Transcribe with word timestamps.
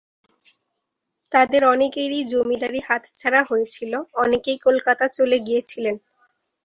তাদের 1.31 1.61
অনেকেরই 1.65 2.21
জমিদারি 2.31 2.79
হাতছাড়া 2.87 3.41
হয়েছিল, 3.43 3.93
অনেকেই 4.15 4.57
কলকাতা 4.59 5.05
চলে 5.17 5.37
গিয়েছিলেন। 5.39 5.95